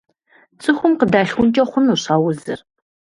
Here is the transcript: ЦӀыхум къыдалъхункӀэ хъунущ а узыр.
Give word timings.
ЦӀыхум 0.61 0.93
къыдалъхункӀэ 0.99 1.63
хъунущ 1.69 2.03
а 2.13 2.15
узыр. 2.27 2.59